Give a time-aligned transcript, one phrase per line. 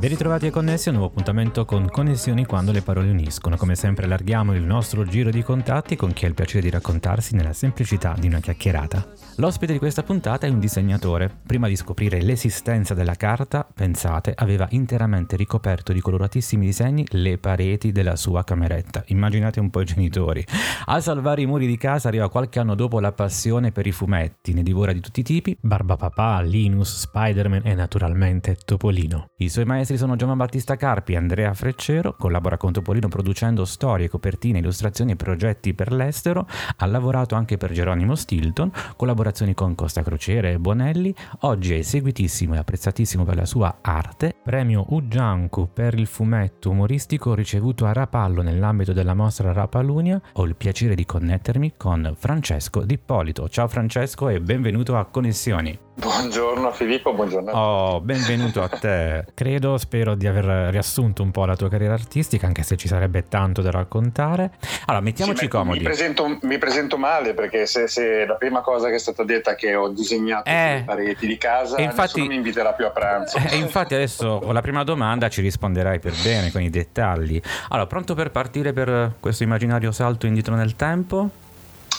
[0.00, 3.58] Ben ritrovati e connessi a un nuovo appuntamento con Connessioni quando le parole uniscono.
[3.58, 7.34] Come sempre allarghiamo il nostro giro di contatti con chi ha il piacere di raccontarsi
[7.34, 9.06] nella semplicità di una chiacchierata.
[9.36, 11.30] L'ospite di questa puntata è un disegnatore.
[11.46, 17.92] Prima di scoprire l'esistenza della carta, pensate, aveva interamente ricoperto di coloratissimi disegni le pareti
[17.92, 19.04] della sua cameretta.
[19.08, 20.42] Immaginate un po' i genitori.
[20.86, 24.54] A salvare i muri di casa arriva qualche anno dopo la passione per i fumetti,
[24.54, 29.32] ne divora di tutti i tipi, Barbapapà, Linus, Spider-Man e naturalmente Topolino.
[29.36, 33.64] I suoi maestri maestri sono Giovanni Battista Carpi e Andrea Freccero, collabora con Topolino producendo
[33.64, 39.74] storie, copertine, illustrazioni e progetti per l'estero, ha lavorato anche per Geronimo Stilton, collaborazioni con
[39.74, 45.70] Costa Crociere e Bonelli, oggi è seguitissimo e apprezzatissimo per la sua arte, premio Uggiancu
[45.72, 51.04] per il fumetto umoristico ricevuto a Rapallo nell'ambito della mostra Rapalunia, ho il piacere di
[51.04, 53.48] connettermi con Francesco D'Ippolito.
[53.48, 55.89] Ciao Francesco e benvenuto a Connessioni.
[56.00, 57.50] Buongiorno Filippo, buongiorno.
[57.52, 59.26] Oh, benvenuto a te.
[59.34, 63.28] Credo, spero di aver riassunto un po' la tua carriera artistica, anche se ci sarebbe
[63.28, 64.52] tanto da raccontare.
[64.86, 65.80] Allora, mettiamoci sì, comodi.
[65.80, 69.50] Mi presento, mi presento, male perché se, se, la prima cosa che è stata detta
[69.50, 72.90] è che ho disegnato eh, le pareti di casa, e infatti, mi inviterà più a
[72.90, 73.36] pranzo.
[73.36, 77.38] E eh, infatti adesso con la prima domanda ci risponderai per bene con i dettagli.
[77.68, 81.48] Allora, pronto per partire per questo immaginario salto indietro nel tempo?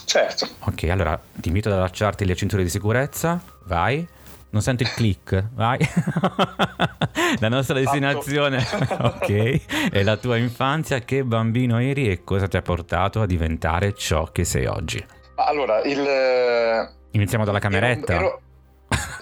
[0.05, 0.47] Certo.
[0.65, 3.41] Ok, allora ti invito ad allacciarti le cinture di sicurezza.
[3.65, 4.07] Vai.
[4.49, 5.79] Non sento il click, vai.
[7.39, 8.57] la nostra destinazione,
[8.99, 10.99] ok, è la tua infanzia.
[10.99, 15.03] Che bambino eri e cosa ti ha portato a diventare ciò che sei oggi?
[15.35, 16.89] Allora, il...
[17.11, 18.13] Iniziamo dalla cameretta.
[18.13, 18.41] Ero, ero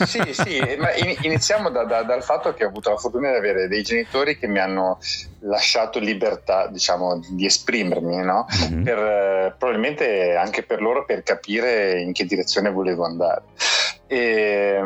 [0.06, 3.67] sì, sì, ma iniziamo da, da, dal fatto che ho avuto la fortuna di avere
[3.67, 4.99] dei genitori che mi hanno
[5.42, 8.45] lasciato libertà, diciamo, di esprimermi, no?
[8.66, 8.83] Mm-hmm.
[8.83, 13.43] Per, probabilmente anche per loro per capire in che direzione volevo andare.
[14.11, 14.81] E,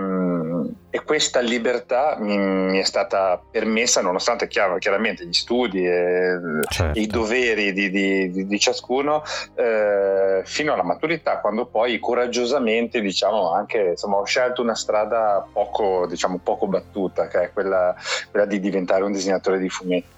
[0.89, 6.99] e questa libertà mi, mi, è stata permessa, nonostante chiaro, chiaramente gli studi e, certo.
[6.99, 9.23] i doveri di, di, di ciascuno,
[9.55, 16.05] eh, fino alla maturità, quando poi coraggiosamente diciamo, anche, insomma, ho scelto una strada poco,
[16.05, 17.95] diciamo, poco battuta, che è quella,
[18.29, 20.12] quella di diventare un disegnatore di fumetti.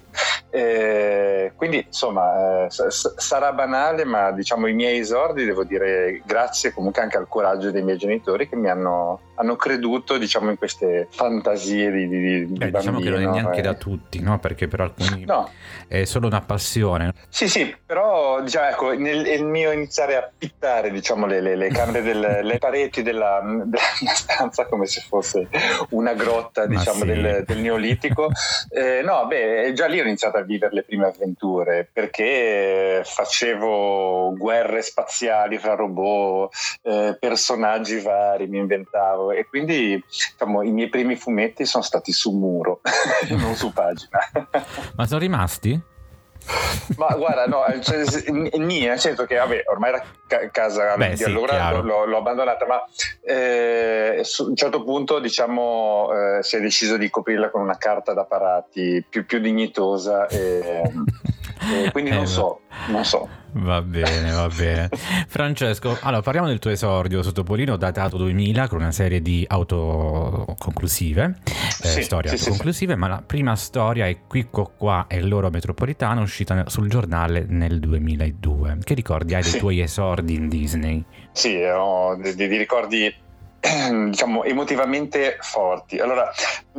[0.49, 6.71] Eh, quindi insomma eh, s- sarà banale, ma diciamo i miei esordi devo dire grazie
[6.71, 11.07] comunque anche al coraggio dei miei genitori che mi hanno, hanno creduto diciamo in queste
[11.09, 13.63] fantasie di, di, di Beh, Diciamo che non è neanche eh.
[13.63, 14.39] da tutti, no?
[14.39, 15.49] Perché per alcuni no.
[15.87, 17.13] è solo una passione.
[17.29, 21.69] Sì, sì, però diciamo, ecco, nel, nel mio iniziare a pittare diciamo, le, le, le
[21.69, 25.47] camere, del, le pareti della, della, mia stanza come se fosse
[25.89, 27.05] una grotta diciamo, sì.
[27.05, 28.29] del, del, Neolitico,
[28.69, 34.81] eh, no, beh, già lì ho iniziato a vivere le prime avventure perché facevo guerre
[34.81, 36.53] spaziali fra robot,
[36.83, 42.31] eh, personaggi vari, mi inventavo e quindi diciamo, i miei primi fumetti sono stati su
[42.31, 42.81] muro,
[43.29, 44.19] non su pagina.
[44.95, 45.93] Ma sono rimasti?
[46.97, 48.03] Ma guarda, no, cioè,
[48.57, 52.67] nì, nel senso che vabbè, ormai ca- casa Beh, di sì, allora l'ho, l'ho, abbandonata,
[52.67, 52.83] ma
[53.21, 58.13] eh, su un certo punto diciamo eh, si è deciso di coprirla con una carta
[58.13, 60.83] da parati più, più dignitosa e,
[61.83, 63.27] e quindi non eh, so, non so.
[63.57, 64.89] Va bene, va bene.
[65.27, 71.35] Francesco, allora parliamo del tuo esordio su Topolino datato 2000 con una serie di autoconclusive,
[71.83, 75.49] eh, sì, storie sì, autoconclusive, sì, ma la prima storia è Quicco qua è l'oro
[75.49, 78.79] metropolitano uscita sul giornale nel 2002.
[78.83, 81.03] Che ricordi hai dei tuoi esordi in Disney?
[81.31, 83.13] Sì, ho dei, dei ricordi
[84.09, 85.99] diciamo emotivamente forti.
[85.99, 86.31] Allora,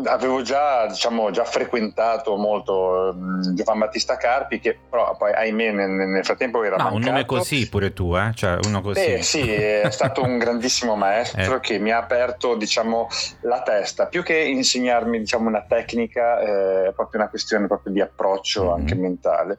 [0.04, 5.90] avevo già, diciamo, già frequentato molto um, Giovan Battista Carpi, che però poi, ahimè, nel,
[5.90, 6.96] nel frattempo era no, mancato.
[6.96, 8.32] un nome così pure tu, eh?
[8.34, 9.00] Cioè, uno così.
[9.00, 11.60] Beh, sì, è stato un grandissimo maestro eh.
[11.60, 13.08] che mi ha aperto, diciamo,
[13.42, 14.06] la testa.
[14.06, 18.72] Più che insegnarmi, diciamo, una tecnica, eh, è proprio una questione proprio di approccio mm-hmm.
[18.72, 19.58] anche mentale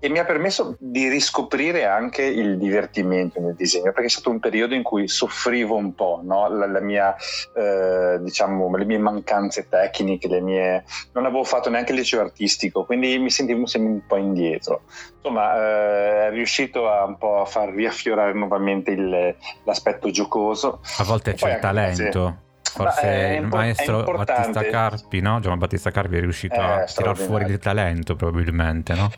[0.00, 4.38] e mi ha permesso di riscoprire anche il divertimento nel disegno perché è stato un
[4.38, 6.48] periodo in cui soffrivo un po' no?
[6.48, 7.16] la, la mia,
[7.56, 10.84] eh, diciamo, le mie mancanze tecniche le mie...
[11.12, 14.82] non avevo fatto neanche il liceo artistico quindi mi sentivo sempre un po' indietro
[15.16, 19.34] insomma eh, è riuscito a un po' a far riaffiorare nuovamente il,
[19.64, 25.40] l'aspetto giocoso a volte c'è il talento Forse il maestro Battista Carpi, no?
[25.40, 29.10] Giovanni Battista Carpi è riuscito è a tirar fuori il talento probabilmente, no?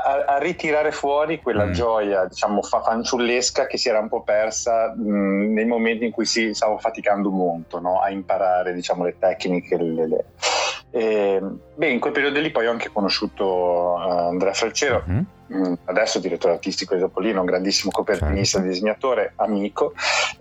[0.00, 1.72] A, a, ritirare fuori quella mm.
[1.72, 6.10] gioia, diciamo, fa fanciullesca che si era un po' persa mh, mm, nei momenti in
[6.10, 8.00] cui si stavo faticando molto no?
[8.00, 9.76] a imparare, diciamo, le tecniche.
[9.76, 10.24] Le, le.
[10.90, 11.42] E,
[11.74, 15.04] beh, in quel periodo lì poi ho anche conosciuto uh, Andrea Freccero.
[15.08, 15.22] Mm-hmm
[15.84, 18.72] adesso direttore artistico di Topolino, un grandissimo copertinista, certo.
[18.72, 19.92] disegnatore, amico,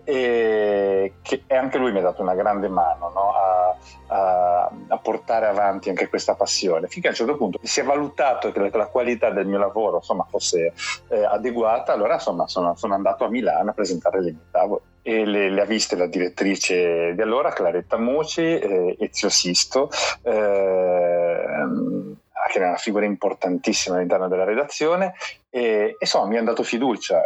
[0.04, 3.34] e che anche lui mi ha dato una grande mano no?
[3.34, 3.78] a,
[4.08, 8.52] a, a, portare avanti anche questa passione, finché a un certo punto si è valutato
[8.52, 10.74] che la, la qualità del mio lavoro insomma, fosse
[11.10, 15.26] eh, adeguata, allora insomma, sono, sono, andato a Milano a presentare le mie tavole e
[15.26, 19.90] le, le, ha viste la direttrice di allora, Claretta Muci, eh, Ezio Sisto.
[20.22, 22.20] Eh,
[22.52, 25.14] che era una figura importantissima all'interno della redazione
[25.50, 27.22] e, insomma mi ha dato fiducia.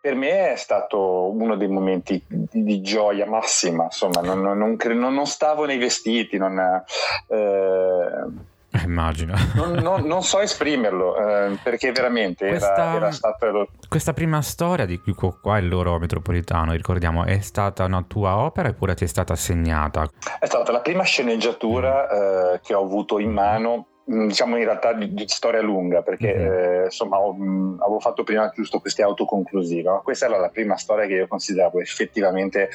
[0.00, 5.26] Per me è stato uno dei momenti di, gioia massima, insomma non, non, non, non,
[5.26, 6.84] stavo nei vestiti, non...
[7.26, 8.46] Eh,
[8.84, 9.34] Immagino.
[9.54, 13.68] Non, non, non, so esprimerlo eh, perché veramente questa, era, era stato.
[13.88, 18.68] Questa prima storia di qui qua il loro metropolitano, ricordiamo, è stata una tua opera
[18.68, 20.08] oppure ti è stata assegnata?
[20.38, 25.12] È stata la prima sceneggiatura eh, che ho avuto in mano diciamo in realtà di,
[25.12, 26.52] di storia lunga perché mm-hmm.
[26.52, 30.00] eh, insomma ho, mh, mm, avevo fatto prima giusto queste autoconclusive no?
[30.02, 32.70] questa era la prima storia che io consideravo effettivamente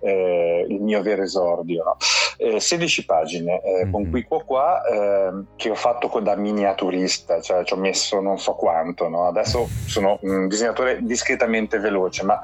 [0.00, 1.96] eh, il mio vero esordio no?
[2.38, 3.92] eh, 16 pagine mm-hmm.
[3.92, 8.38] con qui qua qua ehm, che ho fatto da miniaturista cioè ci ho messo non
[8.38, 9.26] so quanto no?
[9.26, 12.42] adesso sono un disegnatore discretamente veloce ma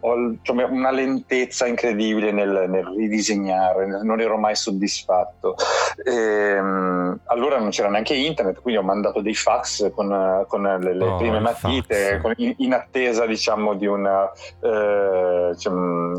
[0.00, 5.56] ho cioè, una lentezza incredibile nel, nel, ridisegnare, non ero mai soddisfatto.
[6.04, 10.94] E, ehm, allora non c'era neanche internet, quindi ho mandato dei fax con, con le,
[10.94, 14.30] le oh, prime matite, con, in, in, attesa diciamo, di una
[14.60, 15.72] eh, cioè,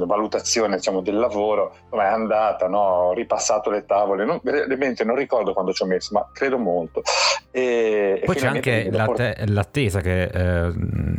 [0.06, 1.76] valutazione diciamo, del lavoro.
[1.90, 2.68] Come è andata?
[2.68, 2.80] No?
[2.80, 7.02] Ho ripassato le tavole, non, veramente non ricordo quando ci ho messo, ma credo molto.
[7.52, 10.72] E, Poi e c'è anche l'atte- l'attesa che eh,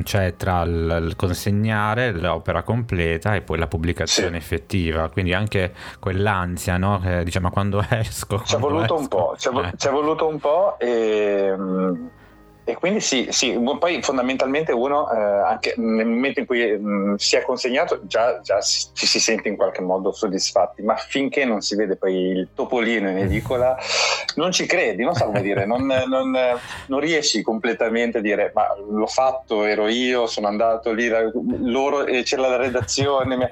[0.02, 4.36] c'è tra il consegnare l'opera l'opera completa e poi la pubblicazione sì.
[4.36, 7.00] effettiva, quindi anche quell'ansia, no?
[7.00, 8.42] Che diciamo quando esco.
[8.44, 8.96] Ci è voluto esco.
[8.96, 9.90] un po', ci è, eh.
[9.90, 11.54] voluto un po' e
[12.64, 17.14] e quindi sì, sì, poi fondamentalmente uno, eh, anche nel momento in cui mh, mm,
[17.16, 21.60] si è consegnato, già, già ci si sente in qualche modo soddisfatti, ma finché non
[21.60, 23.76] si vede poi il topolino in edicola,
[24.36, 26.30] non ci credi, non so come dire, non, non,
[26.86, 32.48] non riesci completamente a dire ma l'ho fatto, ero io, sono andato lì, loro, c'era
[32.48, 33.50] la redazione,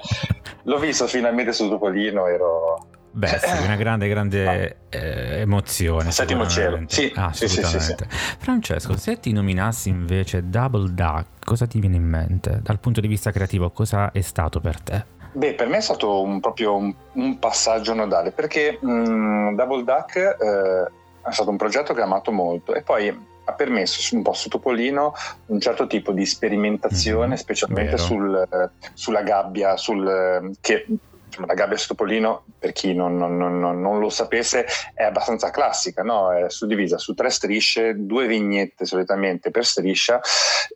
[0.63, 6.13] l'ho visto finalmente sul topolino, ero Beh, sì, una grande, grande eh, emozione.
[6.13, 7.81] Settimo cielo, sì, ah, assolutamente.
[7.81, 12.61] Sì, sì, sì, Francesco, se ti nominassi invece Double Duck, cosa ti viene in mente?
[12.63, 15.19] Dal punto di vista creativo, cosa è stato per te?
[15.33, 19.85] Beh, per me è stato un, proprio un, un, passaggio nodale perché mh, mm, Double
[19.85, 20.91] Duck eh,
[21.23, 23.09] è stato un progetto che ho amato molto e poi
[23.45, 25.13] ha permesso un po' su Topolino
[25.47, 30.87] un certo tipo di sperimentazione, mm, specialmente sul, eh, sulla gabbia, sul, eh, che
[31.47, 36.33] la gabbia Stopolino, per chi non, non, non, non, lo sapesse, è abbastanza classica, no?
[36.33, 40.21] è suddivisa su tre strisce, due vignette solitamente per striscia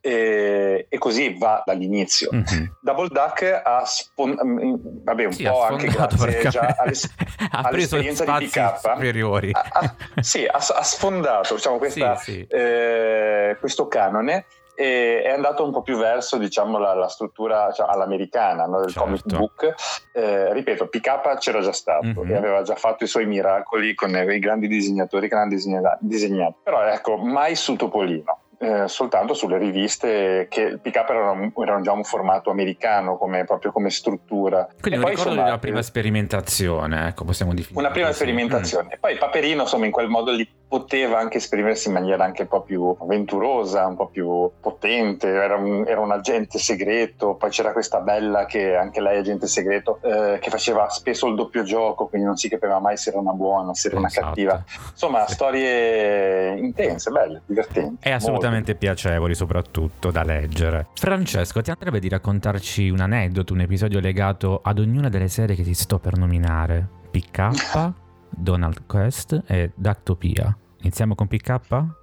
[0.01, 2.31] e, e così va dall'inizio.
[2.33, 2.65] Mm-hmm.
[2.81, 4.75] Double Duck ha, spon- mm,
[5.05, 6.95] vabbè, un sì, po' anche grazie già alle,
[7.51, 9.51] ha all'esperienza di PK, superiori.
[9.53, 12.47] Ha, ha, sì, ha, ha sfondato diciamo, questa, sì, sì.
[12.49, 17.89] Eh, questo canone e è andato un po' più verso diciamo, la, la struttura cioè,
[17.89, 19.05] all'americana no, del certo.
[19.05, 19.75] comic book.
[20.13, 22.31] Eh, ripeto, PK c'era già stato mm-hmm.
[22.31, 25.55] e aveva già fatto i suoi miracoli con i grandi disegnatori che hanno
[26.01, 31.83] disegnato, però ecco, mai su Topolino eh, soltanto sulle riviste che pick up erano, erano,
[31.83, 34.67] già un formato americano come, proprio come struttura.
[34.81, 37.81] Quindi e un ricordo insomma, di una prima sperimentazione, ecco, possiamo definire.
[37.81, 38.21] Una prima così.
[38.21, 38.87] sperimentazione.
[38.87, 38.93] Mm.
[38.93, 42.49] E poi Paperino, insomma, in quel modo lì poteva anche esprimersi in maniera anche un
[42.49, 47.73] po' più avventurosa, un po' più potente, era un, era un agente segreto, poi c'era
[47.73, 52.07] questa bella che anche lei è agente segreto, eh, che faceva spesso il doppio gioco,
[52.07, 54.19] quindi non si capiva mai se era una buona, se era esatto.
[54.19, 54.65] una cattiva.
[54.91, 55.35] Insomma, sì.
[55.35, 58.09] storie intense, belle, divertenti.
[58.09, 60.87] È assolutamente veramente piacevoli soprattutto da leggere.
[60.95, 65.63] Francesco, ti andrebbe di raccontarci un aneddoto, un episodio legato ad ognuna delle serie che
[65.63, 66.89] ti sto per nominare?
[67.11, 67.93] PK,
[68.37, 70.57] Donald Quest e Dactopia.
[70.81, 71.61] Iniziamo con PK?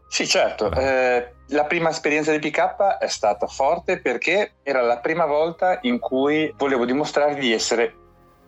[0.07, 0.71] Sì, certo.
[0.71, 5.99] Eh, la prima esperienza di PK è stata forte perché era la prima volta in
[5.99, 7.95] cui volevo dimostrare di essere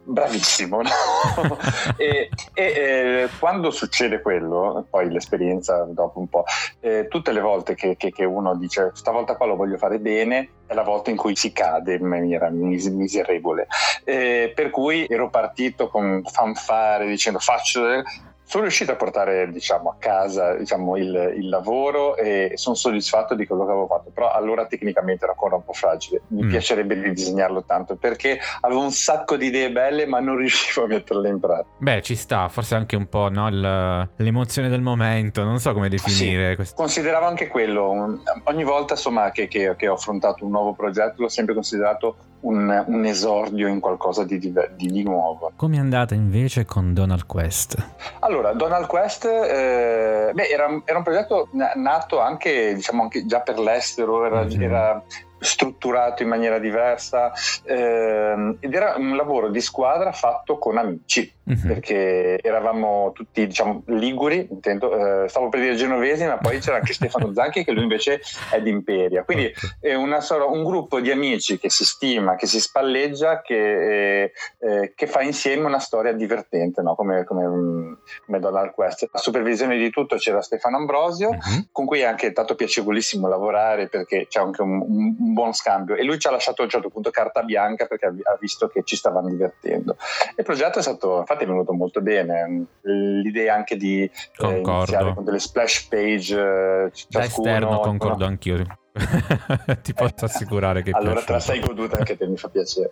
[0.03, 0.89] bravissimo no?
[1.97, 6.43] e, e eh, quando succede quello poi l'esperienza dopo un po'
[6.81, 10.49] eh, tutte le volte che, che, che, uno dice stavolta qua lo voglio fare bene
[10.65, 13.67] è la volta in cui si cade in maniera mis- miserevole
[14.03, 18.03] eh, per cui ero partito con fanfare dicendo faccio
[18.43, 23.45] sono riuscito a portare diciamo, a casa diciamo, il, il, lavoro e sono soddisfatto di
[23.45, 26.49] quello che avevo fatto, però allora tecnicamente era ancora un po' fragile, mi mm.
[26.49, 31.29] piacerebbe ridisegnarlo tanto perché avevo un sacco di idee belle ma non riuscivo a metterle
[31.29, 31.69] in pratica.
[31.77, 36.49] Beh ci sta, forse anche un po' no, l'emozione del momento, non so come definire.
[36.49, 36.75] Sì, questo.
[36.75, 41.29] Consideravo anche quello, ogni volta insomma, che, che, che ho affrontato un nuovo progetto l'ho
[41.29, 45.51] sempre considerato un, un, esordio in qualcosa di, di, di, nuovo.
[45.55, 47.75] Come è andata invece con Donald Quest?
[48.19, 53.59] Allora, Donald Quest eh, beh, era, era, un progetto nato anche, diciamo, anche già per
[53.59, 54.61] l'estero, era, mm-hmm.
[54.61, 55.03] era
[55.43, 57.31] strutturato in maniera diversa
[57.65, 61.67] ehm, ed era un lavoro di squadra fatto con amici uh-huh.
[61.67, 66.93] perché eravamo tutti diciamo liguri intendo, eh, stavo per dire genovesi ma poi c'era anche
[66.93, 68.21] Stefano Zanchi che lui invece
[68.51, 72.59] è di Imperia quindi è una, un gruppo di amici che si stima che si
[72.59, 76.95] spalleggia che, eh, eh, che fa insieme una storia divertente no?
[76.95, 77.93] come, come, mm,
[78.25, 81.67] come Donald Quest a supervisione di tutto c'era Stefano Ambrosio uh-huh.
[81.71, 86.03] con cui è anche stato piacevolissimo lavorare perché c'è anche un, un buon scambio e
[86.03, 88.95] lui ci ha lasciato a un certo punto carta bianca perché ha visto che ci
[88.95, 89.97] stavamo divertendo.
[90.35, 94.11] Il progetto è stato, infatti è venuto molto bene, l'idea anche di eh,
[94.47, 98.29] iniziare con delle splash page eh, da esterno concordo no?
[98.29, 98.63] anch'io.
[99.81, 102.91] ti posso assicurare che allora te la sei goduta anche te mi fa piacere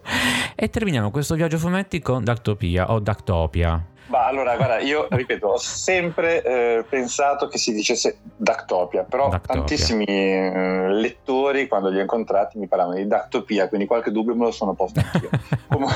[0.56, 5.58] e terminiamo questo viaggio fumetti con Dactopia o Dactopia ma allora, guarda, io ripeto, ho
[5.58, 9.56] sempre eh, pensato che si dicesse Dactopia, però Dactopia.
[9.56, 14.44] tantissimi eh, lettori, quando li ho incontrati, mi parlavano di Dactopia, quindi qualche dubbio me
[14.44, 15.30] lo sono posto anch'io.
[15.70, 15.88] Com-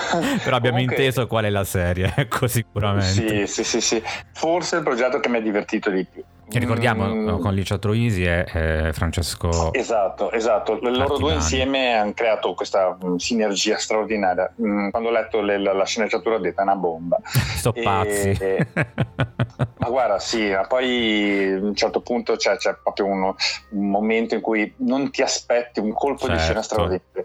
[0.42, 0.96] però abbiamo comunque...
[0.96, 3.46] inteso qual è la serie, ecco sicuramente.
[3.46, 4.04] Sì, sì, sì, sì.
[4.32, 6.24] Forse il progetto che mi ha divertito di più.
[6.48, 7.40] Che ricordiamo mm.
[7.40, 9.74] con Licia Troisi e eh, Francesco.
[9.74, 10.78] Esatto, esatto.
[10.80, 14.54] Loro due insieme hanno creato questa um, sinergia straordinaria.
[14.62, 17.18] Mm, quando ho letto le, la, la, sceneggiatura ho detto è una bomba.
[17.26, 18.30] Sto e, pazzi.
[18.30, 18.68] E,
[19.78, 23.36] ma guarda, sì, ma poi a un certo punto c'è, c'è proprio uno,
[23.72, 26.34] un momento in cui non ti aspetti un colpo certo.
[26.34, 26.74] di scena certo.
[26.74, 27.24] straordinario.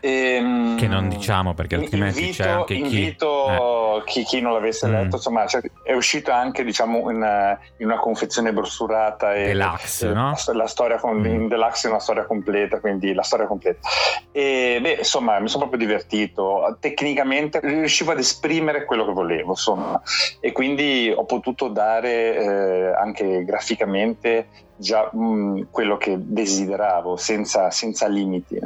[0.00, 2.80] E, ehm, che non diciamo perché altrimenti invito, c'è anche chi...
[2.80, 4.04] Invito eh.
[4.04, 4.92] chi, chi, non l'avesse mm.
[4.92, 10.34] letto, insomma, cioè, è uscito anche diciamo in, in una confezione brossurata e deluxe, no?
[10.46, 11.48] la, la, storia con, mm.
[11.48, 13.88] deluxe è una storia completa, quindi la storia completa.
[14.30, 16.76] E beh, insomma, mi sono proprio divertito.
[16.80, 20.00] Tecnicamente riuscivo ad esprimere quello che volevo, insomma,
[20.40, 27.70] e quindi ho potuto dare eh, anche graficamente già mh, mm, quello che desideravo senza,
[27.70, 28.58] senza limiti.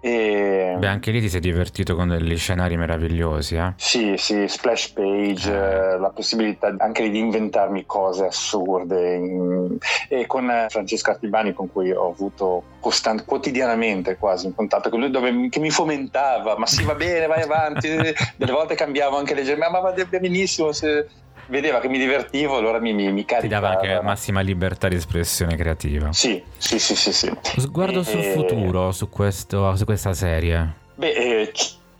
[0.00, 0.74] E...
[0.78, 3.74] Beh, anche lì ti sei divertito con degli scenari meravigliosi, eh?
[3.76, 5.98] Sì, sì, splash page, eh.
[5.98, 9.14] la possibilità anche di inventarmi cose assurde.
[9.14, 9.76] In...
[10.08, 15.10] E con Francesco Artibani, con cui ho avuto costant- quotidianamente quasi un contatto con lui,
[15.10, 17.88] dove, che mi fomentava, ma sì, va bene, vai avanti.
[18.36, 20.72] Delle volte cambiavo anche le gemme, ma va benissimo.
[20.72, 21.06] Se
[21.52, 23.24] vedeva che mi divertivo, allora mi, mi, mi.
[23.24, 26.10] Ti dava anche massima libertà di espressione creativa.
[26.12, 27.12] Sì, sì, sì, sì.
[27.12, 27.30] sì.
[27.58, 28.04] Sguardo e...
[28.04, 30.80] sul futuro, su, questo, su questa serie.
[30.94, 31.52] Beh, eh,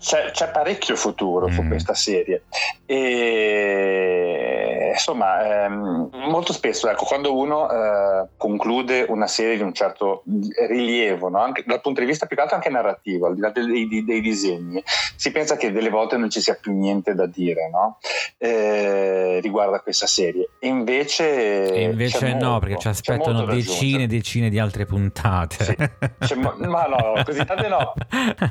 [0.02, 1.52] c'è, c'è, parecchio futuro mm.
[1.52, 2.42] su questa serie.
[2.84, 4.42] E
[4.92, 10.22] insomma, ehm, molto spesso, ecco, quando uno eh, conclude una serie di un certo
[10.68, 11.40] rilievo, no?
[11.40, 14.04] anche dal punto di vista più che altro anche narrativo, al di là dei, dei,
[14.04, 14.82] dei, disegni,
[15.16, 17.98] si pensa che delle volte non ci sia più niente da dire no?
[18.38, 20.50] eh, riguardo a questa serie.
[20.58, 25.96] E invece, e invece no, molto, perché ci aspettano decine e decine di altre puntate.
[26.20, 27.94] Sì, mo- ma no, così tante no.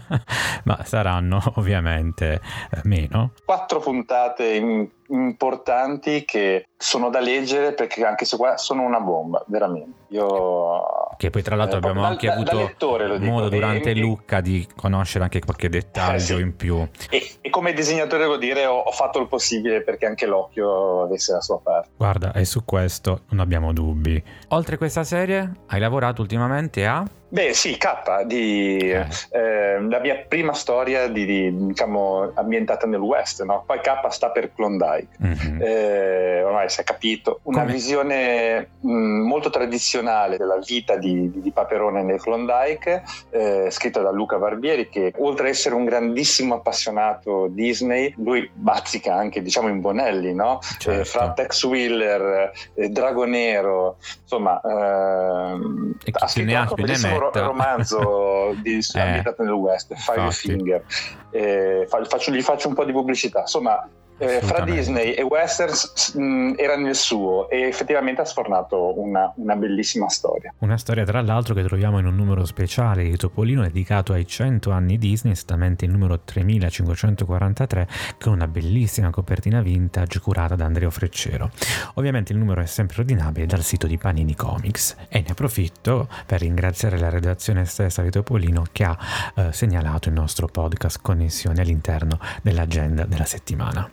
[0.63, 3.31] ma saranno ovviamente eh, meno.
[3.45, 9.43] Quattro puntate in importanti che sono da leggere perché anche se qua sono una bomba,
[9.47, 9.99] veramente.
[10.11, 10.81] Io,
[11.17, 14.41] che poi tra l'altro eh, abbiamo anche da, avuto da lettore, modo durante e, Lucca
[14.41, 16.41] di conoscere anche qualche dettaglio eh, sì.
[16.41, 16.87] in più.
[17.09, 21.33] E, e, come disegnatore devo dire ho, ho, fatto il possibile perché anche l'occhio avesse
[21.33, 21.89] la sua parte.
[21.95, 24.21] Guarda, e su questo non abbiamo dubbi.
[24.49, 27.05] Oltre questa serie, hai lavorato ultimamente a...
[27.31, 29.07] Beh sì, K, di, eh.
[29.29, 33.63] Eh, la mia prima storia di, di, diciamo, ambientata nel West, no?
[33.65, 35.61] poi K sta per Klondike, mm-hmm.
[35.61, 37.71] eh, ormai si è capito, una Come?
[37.71, 44.37] visione mh, molto tradizionale della vita di, di Paperone nel Klondike, eh, scritta da Luca
[44.37, 50.33] Barbieri che oltre ad essere un grandissimo appassionato Disney, lui bazzica anche diciamo in Bonelli,
[50.33, 50.59] no?
[50.77, 51.01] certo.
[51.01, 58.99] Eh, fra Tex Wheeler, eh, Dragonero, insomma ehm, ha scritto un bellissimo romanzo di, eh,
[58.99, 60.83] ambientato nel West, Five Finger.
[61.31, 63.41] Eh, faccio, gli faccio un po' di pubblicità.
[63.41, 63.87] Insomma,
[64.21, 69.55] eh, fra Disney e Westerns mh, era nel suo e effettivamente ha sfornato una, una,
[69.55, 70.53] bellissima storia.
[70.59, 74.69] Una storia tra l'altro che troviamo in un numero speciale di Topolino dedicato ai 100
[74.69, 77.87] anni Disney, esattamente il numero 3543,
[78.19, 81.49] con una bellissima copertina vintage curata da Andrea Freccero.
[81.95, 86.41] Ovviamente il numero è sempre ordinabile dal sito di Panini Comics e ne approfitto per
[86.41, 88.97] ringraziare la redazione stessa di Topolino che ha
[89.35, 93.89] eh, segnalato il nostro podcast Connessione all'interno dell'agenda della settimana.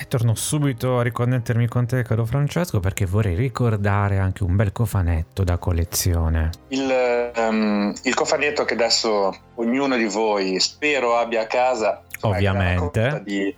[0.00, 4.70] E torno subito a riconnettermi con te, caro Francesco, perché vorrei ricordare anche un bel
[4.70, 6.50] cofanetto da collezione.
[6.68, 12.04] Il, um, il cofanetto che adesso ognuno di voi spero abbia a casa.
[12.20, 13.22] Ovviamente.
[13.24, 13.52] Di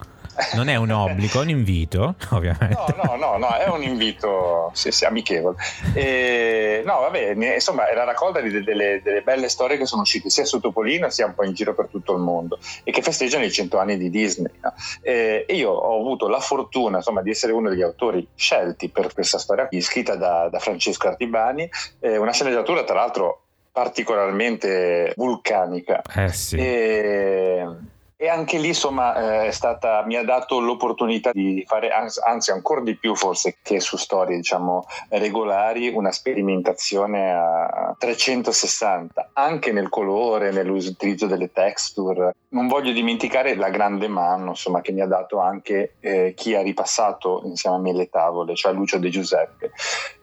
[0.55, 2.95] non è un obbligo, è un invito, ovviamente.
[2.97, 5.57] No, no, no, no è un invito sì, sì, amichevole.
[5.95, 10.31] E, no, vabbè, insomma, è la raccolta di delle, delle, belle storie che sono uscite
[10.31, 13.45] sia su Topolino sia un po' in giro per tutto il mondo e che festeggiano
[13.45, 14.53] i cento anni di Disney.
[14.61, 14.75] No?
[15.03, 19.13] E, e, io ho avuto la fortuna, insomma, di essere uno degli autori scelti per
[19.13, 21.69] questa storia, scritta da, da Francesco Artibani,
[22.01, 23.43] eh, una sceneggiatura tra l'altro
[23.73, 26.03] particolarmente vulcanica.
[26.15, 26.57] Eh sì.
[26.57, 27.67] E,
[28.23, 32.95] e anche lì, insomma, eh, stata, mi ha dato l'opportunità di fare, anzi ancora di
[32.95, 41.27] più forse che su storie, diciamo, regolari, una sperimentazione a 360, anche nel colore, nell'utilizzo
[41.27, 42.35] delle texture.
[42.49, 46.61] Non voglio dimenticare la grande mano, insomma, che mi ha dato anche eh, chi ha
[46.61, 49.73] ripassato insieme a me le tavole, cioè Lucio De Giuseppe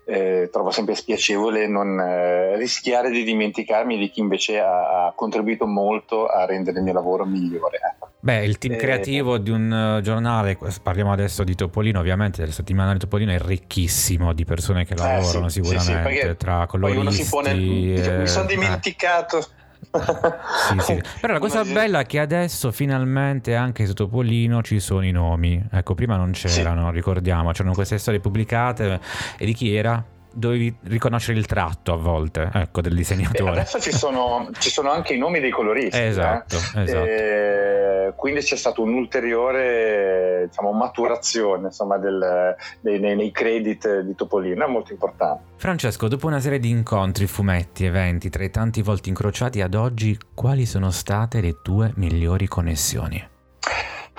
[0.09, 5.67] eh, trovo sempre spiacevole non eh, rischiare di dimenticarmi di chi invece ha, ha, contribuito
[5.67, 7.77] molto a rendere il mio lavoro migliore.
[7.93, 8.11] Ecco.
[8.21, 12.53] Beh, il team eh, creativo di un uh, giornale, parliamo adesso di Topolino, ovviamente del
[12.53, 16.65] settimanale di Topolino è ricchissimo di persone che eh, lavorano sì, sicuramente, sì, sì, tra
[16.67, 17.27] coloristi.
[17.29, 19.45] Pone, mi sono dimenticato
[19.91, 21.01] sì, sì.
[21.22, 25.63] Però la cosa bella è che adesso finalmente anche su Topolino ci sono i nomi.
[25.72, 26.96] Ecco, prima non c'erano, sì.
[26.96, 29.00] ricordiamo, c'erano queste storie pubblicate
[29.38, 30.03] e di chi era?
[30.38, 33.50] dovevi riconoscere il tratto a volte ecco, del disegnatore.
[33.50, 36.00] E adesso ci sono, ci sono, anche i nomi dei coloristi.
[36.00, 36.84] Esatto, eh?
[36.84, 37.06] esatto.
[37.06, 44.67] E quindi c'è stata un'ulteriore diciamo, maturazione insomma, del, dei, nei, credit di Topolino, è
[44.67, 45.43] molto importante.
[45.55, 50.17] Francesco, dopo una serie di incontri, fumetti, eventi, tra i tanti volti incrociati ad oggi,
[50.33, 53.27] quali sono state le tue migliori connessioni?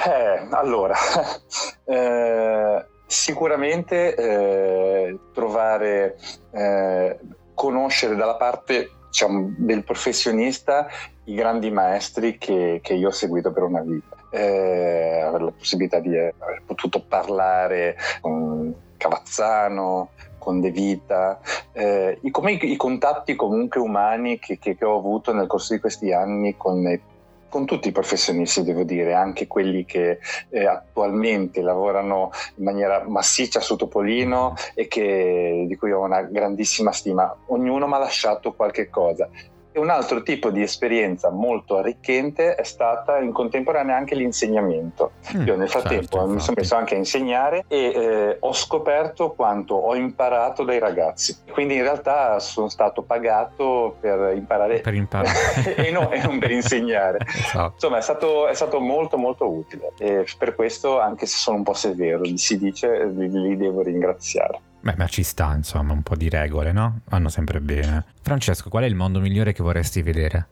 [0.07, 0.95] Eh, allora,
[1.85, 6.19] eh, Sicuramente eh, trovare,
[6.51, 7.19] eh,
[7.55, 10.89] conoscere dalla parte diciamo, del professionista
[11.29, 14.17] i grandi maestri che, che, io ho seguito per una vita.
[14.31, 21.41] Eh, avere la possibilità di aver potuto parlare con Cavazzano, con De Vita,
[21.73, 25.75] eh, i, come i, i, contatti comunque umani che, che, che, ho avuto nel corso
[25.75, 27.01] di questi anni con
[27.49, 30.19] con tutti i professionisti, devo dire, anche quelli che
[30.51, 36.93] eh, attualmente lavorano in maniera massiccia su Topolino e che, di cui ho una grandissima
[36.93, 37.35] stima.
[37.47, 39.31] Ognuno mi ha lasciato qualche cosa
[39.79, 45.13] un altro tipo di esperienza molto arricchente è stata in contemporanea anche l'insegnamento.
[45.35, 49.31] Mm, Io nel frattempo certo, mi sono messo anche a insegnare e eh, ho scoperto
[49.33, 51.37] quanto ho imparato dai ragazzi.
[51.51, 55.75] Quindi in realtà sono stato pagato per imparare, per imparare.
[55.77, 57.19] e, no, e, non per insegnare.
[57.27, 57.73] esatto.
[57.75, 61.63] Insomma è stato, è stato, molto molto utile e per questo anche se sono un
[61.63, 64.61] po' severo, si dice, li, li devo ringraziare.
[64.81, 67.01] Beh, ma ci sta, insomma, un po' di regole, no?
[67.07, 68.05] Vanno sempre bene.
[68.23, 70.49] Francesco, qual è il mondo migliore che vorresti vedere?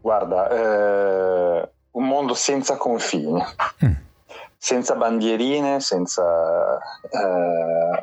[0.00, 3.42] Guarda, eh, un mondo senza confini,
[3.84, 3.92] mm.
[4.56, 6.78] senza bandierine, senza,
[7.10, 8.00] eh,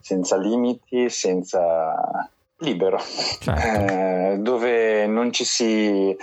[0.00, 2.98] senza limiti, senza libero,
[3.40, 3.60] certo.
[3.60, 6.16] eh, dove non ci, si, eh,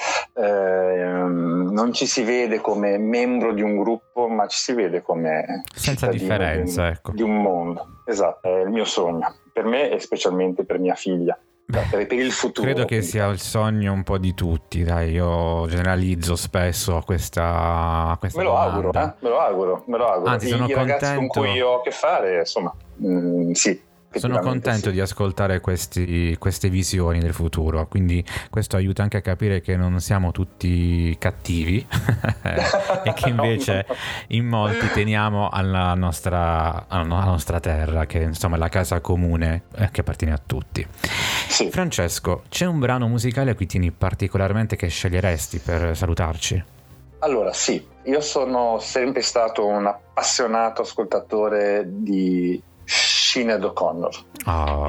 [0.44, 6.08] non ci, si, vede come membro di un gruppo, ma ci si vede come senza
[6.08, 7.12] differenza di un, ecco.
[7.12, 8.04] di un mondo.
[8.06, 11.38] Esatto, è il mio sogno, per me e specialmente per mia figlia.
[11.72, 12.66] Per, per il futuro.
[12.66, 18.40] Credo che sia il sogno un po' di tutti, dai, io generalizzo spesso questa, questa
[18.40, 19.14] me lo auguro, eh?
[19.20, 20.32] me lo auguro, me lo auguro.
[20.32, 20.94] Anzi, sono I, contento...
[20.94, 23.82] ragazzi con cui ho a che fare, insomma, mm, sì,
[24.20, 24.92] sono contento sì.
[24.92, 30.00] di ascoltare questi, queste visioni del futuro, quindi questo aiuta anche a capire che non
[30.00, 31.86] siamo tutti cattivi
[33.04, 33.86] e che invece
[34.28, 39.90] in molti teniamo alla nostra, alla nostra terra, che insomma è la casa comune eh,
[39.92, 40.86] che appartiene a tutti.
[41.48, 41.70] Sì.
[41.70, 46.64] Francesco, c'è un brano musicale a cui tieni particolarmente che sceglieresti per salutarci?
[47.20, 52.60] Allora sì, io sono sempre stato un appassionato ascoltatore di
[53.32, 54.14] Sinead O'Connor.
[54.46, 54.88] Oh,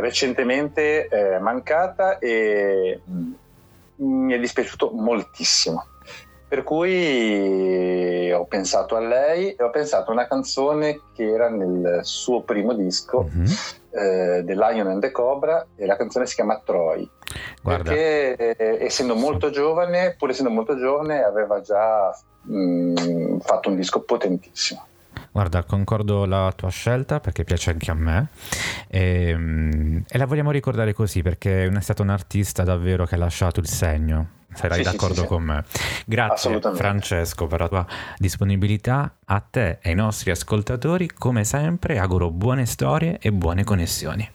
[0.00, 3.00] recentemente è mancata e
[3.96, 5.86] mi è dispiaciuto moltissimo.
[6.48, 12.00] Per cui ho pensato a lei e ho pensato a una canzone che era nel
[12.02, 13.46] suo primo disco, mm-hmm.
[13.90, 17.08] eh, The Lion and the Cobra, e la canzone si chiama Troy.
[17.62, 17.90] Guarda.
[17.90, 23.76] Perché eh, essendo molto giovane, pur essendo molto giovane, aveva già mh, mm, fatto un
[23.76, 24.86] disco potentissimo.
[25.30, 28.28] Guarda, concordo la tua scelta perché piace anche a me
[28.88, 33.18] e, ehm, e la vogliamo ricordare così perché è stata un artista davvero che ha
[33.18, 35.64] lasciato il segno sarai sì, d'accordo sì, con me.
[36.06, 37.86] Grazie Francesco per la tua
[38.16, 39.14] disponibilità.
[39.26, 44.28] A te e ai nostri ascoltatori, come sempre, auguro buone storie e buone connessioni.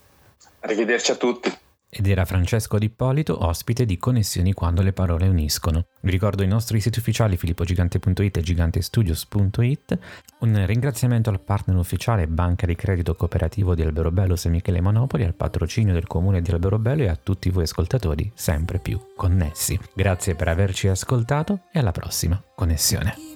[0.60, 1.52] Arrivederci a tutti
[1.96, 5.86] ed era Francesco Di Ippolito, ospite di Connessioni quando le parole uniscono.
[6.00, 9.98] Vi ricordo i nostri siti ufficiali filippogigante.it e gigantestudios.it.
[10.40, 15.34] Un ringraziamento al partner ufficiale Banca di Credito Cooperativo di Alberobello e Michele Monopoli, al
[15.34, 19.78] patrocinio del comune di Alberobello e a tutti voi ascoltatori sempre più connessi.
[19.94, 23.33] Grazie per averci ascoltato e alla prossima connessione.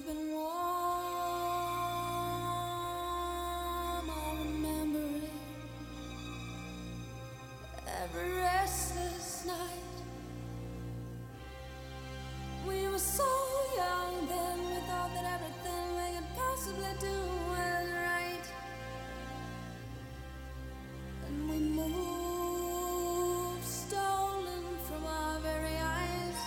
[8.37, 9.85] restless night.
[12.67, 13.23] We were so
[13.75, 17.15] young then, we thought that everything we could possibly do
[17.49, 18.47] was right.
[21.27, 26.37] And we moved, stolen from our very eyes.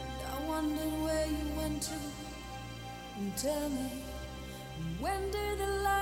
[0.00, 1.98] And I wondered where you went to.
[3.18, 4.04] And tell me,
[5.00, 6.01] when did the light?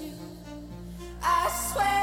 [0.00, 0.12] you.
[1.22, 1.93] I swear.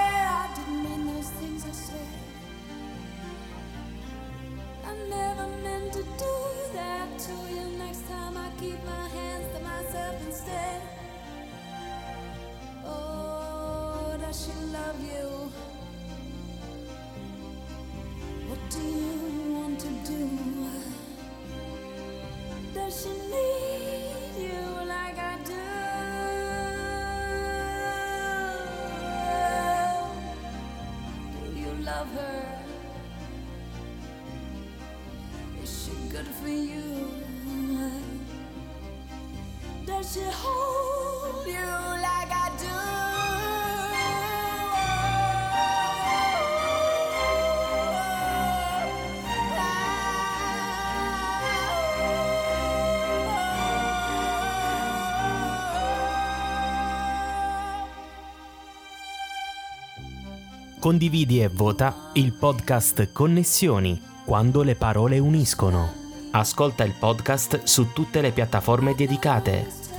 [60.82, 65.94] Condividi e vota il podcast Connessioni quando le parole uniscono.
[66.32, 69.91] Ascolta il podcast su tutte le piattaforme dedicate